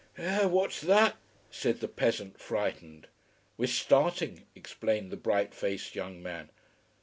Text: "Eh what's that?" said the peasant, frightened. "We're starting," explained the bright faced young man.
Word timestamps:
"Eh 0.17 0.45
what's 0.45 0.81
that?" 0.81 1.15
said 1.51 1.79
the 1.79 1.87
peasant, 1.87 2.39
frightened. 2.41 3.07
"We're 3.55 3.67
starting," 3.67 4.47
explained 4.55 5.11
the 5.11 5.15
bright 5.15 5.53
faced 5.53 5.93
young 5.93 6.23
man. 6.23 6.49